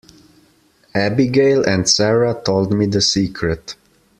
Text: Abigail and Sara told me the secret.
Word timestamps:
Abigail 0.95 1.63
and 1.63 1.87
Sara 1.87 2.41
told 2.43 2.73
me 2.73 2.87
the 2.87 3.01
secret. 3.01 3.75